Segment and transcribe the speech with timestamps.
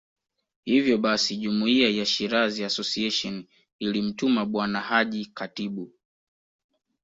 [0.65, 3.47] Hivyo basi Jumuiya ya Shirazi Association
[3.79, 5.91] ilimtuma Bwana Haji Khatibu